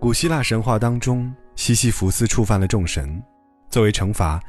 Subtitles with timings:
[0.00, 3.22] 古希腊神话当中，西西弗斯触犯了众神，
[3.68, 4.40] 作为惩罚，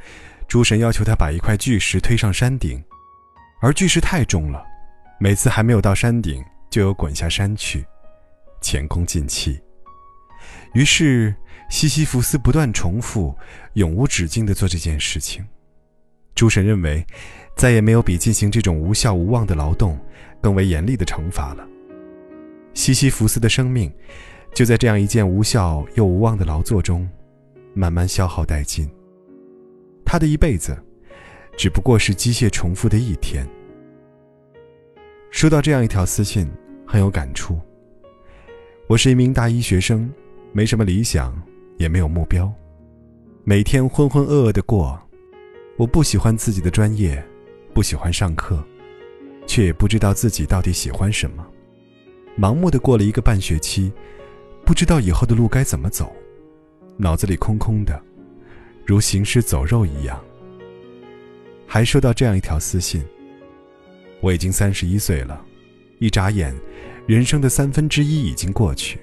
[0.47, 2.83] 诸神要求他把一块巨石推上山顶，
[3.61, 4.65] 而巨石太重了，
[5.19, 7.85] 每次还没有到山顶，就有滚下山去，
[8.61, 9.61] 前功尽弃。
[10.73, 11.35] 于是
[11.69, 13.37] 西西弗斯不断重复，
[13.73, 15.45] 永无止境地做这件事情。
[16.33, 17.05] 诸神认为，
[17.55, 19.99] 再也没有比进行这种无效无望的劳动
[20.41, 21.67] 更为严厉的惩罚了。
[22.73, 23.91] 西西弗斯的生命。
[24.53, 27.09] 就在这样一件无效又无望的劳作中，
[27.73, 28.85] 慢慢消耗殆尽。
[30.05, 30.77] 他的一辈子，
[31.55, 33.47] 只不过是机械重复的一天。
[35.29, 36.51] 收到这样一条私信，
[36.85, 37.57] 很有感触。
[38.87, 40.11] 我是一名大一学生，
[40.51, 41.33] 没什么理想，
[41.77, 42.51] 也没有目标，
[43.45, 44.99] 每天浑浑噩噩的过。
[45.77, 47.25] 我不喜欢自己的专业，
[47.73, 48.63] 不喜欢上课，
[49.47, 51.45] 却也不知道自己到底喜欢什么，
[52.37, 53.91] 盲目的过了一个半学期。
[54.63, 56.15] 不知道以后的路该怎么走，
[56.95, 57.99] 脑子里空空的，
[58.85, 60.23] 如行尸走肉一样。
[61.65, 63.03] 还收到这样一条私信：
[64.19, 65.43] 我已经三十一岁了，
[65.97, 66.55] 一眨眼，
[67.07, 68.99] 人生的三分之一已经过去，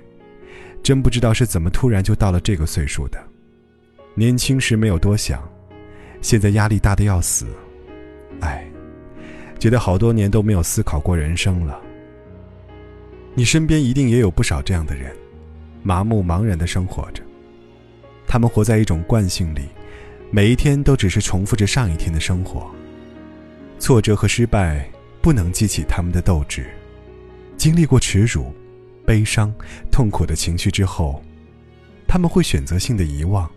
[0.81, 3.19] 真不知道是怎么突然就到了这个岁数的。
[4.15, 5.43] 年轻时没有多想，
[6.23, 7.47] 现在压力大的要死，
[8.41, 8.67] 哎，
[9.59, 11.81] 觉得好多年都没有思考过人生了。
[13.35, 15.15] 你身边一定也有不少这样的人。
[15.83, 17.23] 麻木茫然的生活着，
[18.27, 19.69] 他们活在一种惯性里，
[20.31, 22.69] 每一天都只是重复着上一天的生活。
[23.79, 24.87] 挫折和失败
[25.23, 26.67] 不能激起他们的斗志。
[27.57, 28.53] 经历过耻辱、
[29.07, 29.55] 悲伤、
[29.91, 31.23] 痛苦的情绪之后，
[32.09, 33.49] 他们会选择性的遗忘，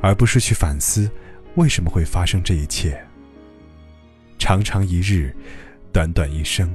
[0.00, 1.10] 而不是去反思
[1.56, 2.98] 为什么会发生这一切。
[4.44, 5.34] 长长一日，
[5.90, 6.70] 短短一生。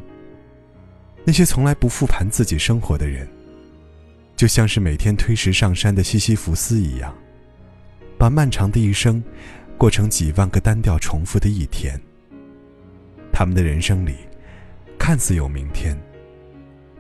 [1.24, 3.30] 那些从来不复盘自己生活的人。
[4.36, 7.16] 就像是每天推石上山的西西弗斯一样，
[8.18, 9.24] 把漫长的一生
[9.78, 11.96] 过成几万个单调重复的一天。
[13.32, 14.16] 他们的人生里，
[14.98, 15.96] 看似有明天，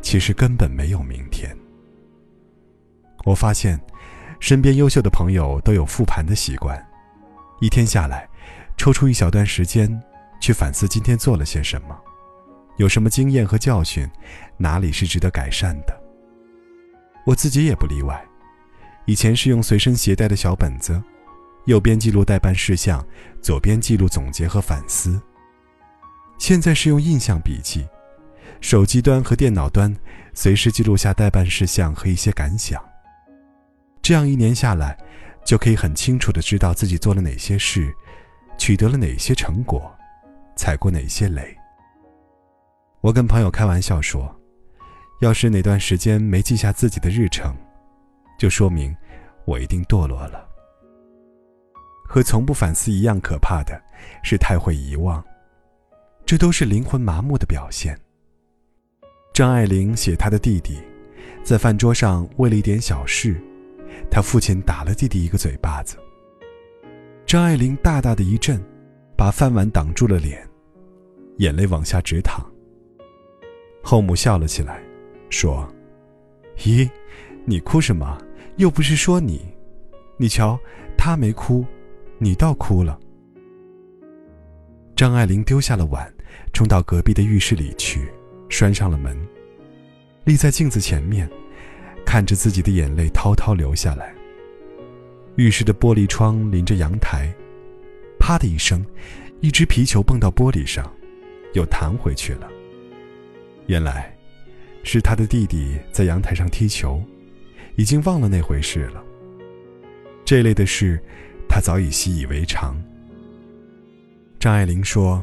[0.03, 1.49] 其实根本没有明天。
[3.25, 3.81] 我发现，
[4.39, 6.79] 身边优秀的朋友都有复盘的习惯，
[7.59, 8.29] 一天下来，
[8.77, 9.89] 抽出一小段时间
[10.39, 11.97] 去反思今天做了些什么，
[12.77, 14.09] 有什么经验和教训，
[14.57, 16.01] 哪里是值得改善的。
[17.25, 18.23] 我自己也不例外，
[19.05, 21.01] 以前是用随身携带的小本子，
[21.65, 23.05] 右边记录待办事项，
[23.41, 25.21] 左边记录总结和反思。
[26.37, 27.85] 现在是用印象笔记，
[28.61, 29.93] 手机端和电脑端
[30.33, 32.81] 随时记录下待办事项和一些感想。
[34.01, 34.97] 这样一年下来，
[35.45, 37.93] 就可以很清楚的知道自己做了哪些事，
[38.57, 39.93] 取得了哪些成果，
[40.59, 41.55] 踩过哪些雷。
[42.99, 44.35] 我跟朋友开玩笑说。
[45.21, 47.53] 要是哪段时间没记下自己的日程，
[48.37, 48.95] 就说明
[49.43, 50.47] 我一定堕落了。
[52.05, 53.77] 和从不反思一样可怕的
[54.23, 55.21] 是太会遗忘，
[56.25, 57.99] 这都是灵魂麻木的表现。
[59.33, 60.81] 张爱玲写她的弟弟，
[61.43, 63.35] 在饭桌上为了一点小事，
[64.09, 65.97] 他父亲打了弟弟一个嘴巴子。
[67.25, 68.57] 张爱玲大大的一震，
[69.17, 70.48] 把饭碗挡住了脸，
[71.39, 72.45] 眼泪往下直淌。
[73.83, 74.81] 后母笑了起来。
[75.31, 75.71] 说
[76.57, 76.89] ：“咦，
[77.45, 78.17] 你哭什么？
[78.57, 79.47] 又不是说你，
[80.17, 80.59] 你瞧，
[80.97, 81.63] 他没哭，
[82.17, 82.99] 你倒哭了。”
[84.97, 86.11] 张爱玲丢下了碗，
[86.51, 88.11] 冲到隔壁的浴室里去，
[88.49, 89.15] 拴上了门，
[90.23, 91.29] 立在镜子前面，
[92.03, 94.11] 看着自己的眼泪滔滔流下来。
[95.35, 97.31] 浴室的玻璃窗临着阳台，
[98.19, 98.83] 啪的一声，
[99.41, 100.91] 一只皮球蹦到玻璃上，
[101.53, 102.49] 又弹回去了。
[103.67, 104.15] 原来。
[104.81, 107.03] 是他的弟弟在阳台上踢球，
[107.75, 109.03] 已经忘了那回事了。
[110.23, 110.97] 这类的事，
[111.49, 112.81] 他早已习以为常。
[114.39, 115.21] 张爱玲说：“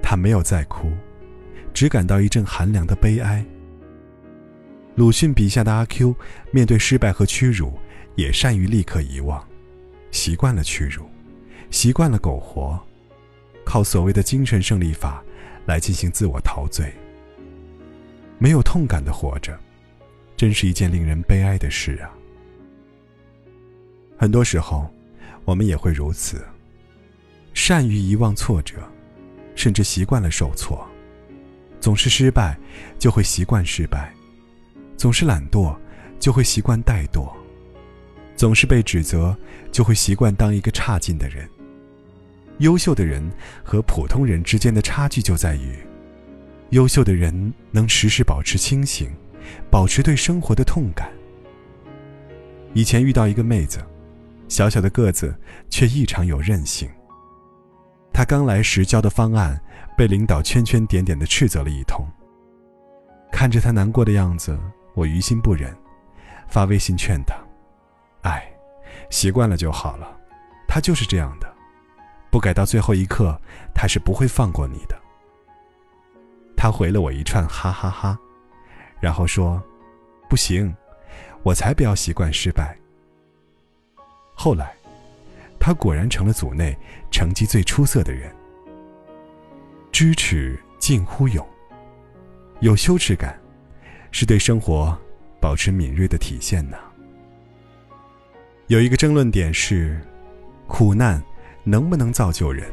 [0.00, 0.92] 她没有再哭，
[1.74, 3.44] 只感到一阵寒凉的悲哀。”
[4.94, 6.14] 鲁迅笔下的阿 Q，
[6.52, 7.76] 面对失败和屈辱，
[8.14, 9.44] 也善于立刻遗忘，
[10.12, 11.04] 习惯了屈辱，
[11.70, 12.80] 习惯了苟活，
[13.64, 15.22] 靠所谓的精神胜利法
[15.66, 16.92] 来进行自我陶醉。
[18.38, 19.58] 没有痛感的活着，
[20.36, 22.10] 真是一件令人悲哀的事啊！
[24.18, 24.88] 很多时候，
[25.44, 26.44] 我们也会如此，
[27.54, 28.76] 善于遗忘挫折，
[29.54, 30.84] 甚至习惯了受挫，
[31.80, 32.58] 总是失败
[32.98, 34.12] 就会习惯失败，
[34.96, 35.74] 总是懒惰
[36.18, 37.32] 就会习惯怠惰，
[38.36, 39.36] 总是被指责
[39.70, 41.48] 就会习惯当一个差劲的人。
[42.58, 43.22] 优秀的人
[43.62, 45.76] 和普通人之间的差距就在于。
[46.70, 49.12] 优秀的人能时时保持清醒，
[49.70, 51.10] 保持对生活的痛感。
[52.72, 53.78] 以前遇到一个妹子，
[54.48, 55.36] 小小的个子
[55.70, 56.88] 却异常有韧性。
[58.12, 59.60] 她刚来时交的方案
[59.96, 62.04] 被领导圈圈点点的斥责了一通。
[63.30, 64.58] 看着她难过的样子，
[64.94, 65.76] 我于心不忍，
[66.48, 67.34] 发微信劝她
[68.22, 68.52] ：“哎，
[69.10, 70.16] 习惯了就好了，
[70.66, 71.53] 他就是这样的，
[72.34, 73.40] 不改到最后一刻，
[73.72, 75.00] 他是不会放过你的。”
[76.58, 78.18] 他回了我一串哈哈哈，
[78.98, 79.62] 然后说
[80.28, 80.74] ：“不行，
[81.44, 82.76] 我才不要习惯失败。”
[84.34, 84.74] 后来，
[85.60, 86.76] 他果然成了组内
[87.08, 88.34] 成绩最出色的人。
[89.92, 91.46] 知耻近乎勇，
[92.58, 93.38] 有羞耻感，
[94.10, 94.98] 是对生活
[95.40, 96.76] 保持敏锐的体现呢。
[98.66, 100.00] 有一个争论点是：
[100.66, 101.22] 苦难
[101.64, 102.70] 能不能造就人？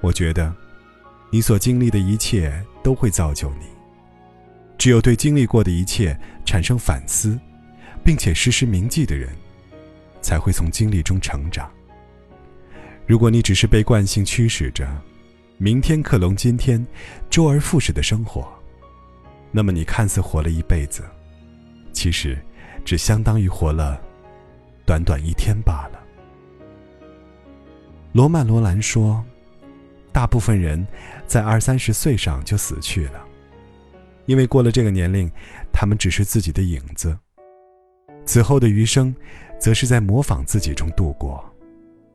[0.00, 0.54] 我觉得。
[1.28, 3.66] 你所经历的一切都会造就你。
[4.78, 7.36] 只有对经历过的一切产生反思，
[8.04, 9.30] 并且时时铭记的人，
[10.22, 11.68] 才会从经历中成长。
[13.06, 14.88] 如果你只是被惯性驱使着，
[15.58, 16.86] 明天克隆今天，
[17.28, 18.48] 周而复始的生活，
[19.50, 21.02] 那么你看似活了一辈子，
[21.92, 22.38] 其实
[22.84, 24.00] 只相当于活了
[24.86, 26.05] 短短一天罢了。
[28.16, 29.22] 罗曼·罗兰说。
[30.10, 30.86] 大部分人
[31.26, 33.22] 在二三十岁上就死去了，
[34.24, 35.30] 因为过了这个年龄，
[35.70, 37.14] 他们只是自己的影子。
[38.24, 39.14] 此后的余生，
[39.60, 41.44] 则是在模仿自己中度过，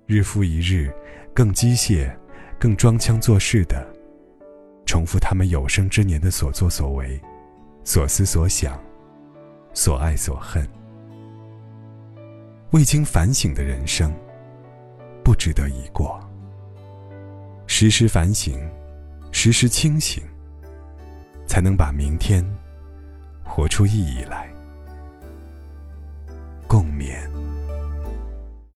[0.07, 0.91] 日复一日，
[1.35, 2.11] 更机械、
[2.57, 3.87] 更装腔作势的
[4.87, 7.21] 重复他们有生之年的所作所为、
[7.83, 8.83] 所思所想、
[9.71, 10.67] 所爱所恨。
[12.71, 14.11] 未经反省的人生，
[15.23, 16.19] 不值得一过。
[17.67, 18.59] 时时反省，
[19.31, 20.23] 时时清醒，
[21.47, 22.43] 才能把明天
[23.43, 24.49] 活出意义来。
[26.67, 27.40] 共勉。